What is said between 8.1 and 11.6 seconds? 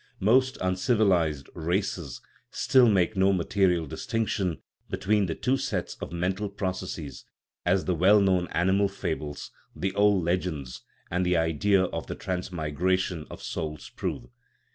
known animal fables, the old legends, and the